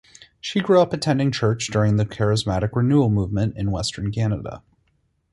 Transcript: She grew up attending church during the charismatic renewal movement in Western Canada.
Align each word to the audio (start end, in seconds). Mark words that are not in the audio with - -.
She 0.39 0.61
grew 0.61 0.81
up 0.81 0.93
attending 0.93 1.31
church 1.31 1.67
during 1.67 1.97
the 1.97 2.07
charismatic 2.07 2.71
renewal 2.73 3.11
movement 3.11 3.55
in 3.55 3.69
Western 3.69 4.11
Canada. 4.11 4.63